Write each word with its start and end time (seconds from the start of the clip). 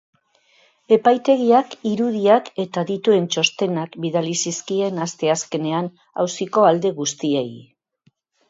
Epaitegiak 0.95 1.75
irudiak 1.89 2.49
eta 2.63 2.83
adituen 2.85 3.29
txostenak 3.35 3.99
bidali 4.07 4.33
zizkien 4.47 5.05
asteazkenean 5.07 5.93
auziko 6.25 6.69
alde 6.73 6.95
guztiei. 7.03 7.49